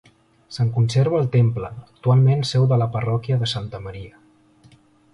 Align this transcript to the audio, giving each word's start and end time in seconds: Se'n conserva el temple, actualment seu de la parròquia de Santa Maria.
Se'n 0.55 0.71
conserva 0.77 1.19
el 1.25 1.29
temple, 1.35 1.69
actualment 1.93 2.43
seu 2.55 2.67
de 2.73 2.81
la 2.83 2.91
parròquia 2.99 3.41
de 3.45 3.55
Santa 3.55 3.87
Maria. 3.89 4.79